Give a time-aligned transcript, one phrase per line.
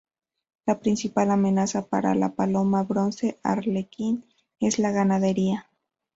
[0.65, 4.25] La principal amenaza para la paloma bronce arlequín
[4.59, 5.69] es la ganadería.